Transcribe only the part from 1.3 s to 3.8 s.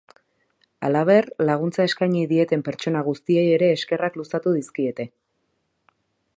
laguntza eskaini dieten pertsona guztiei ere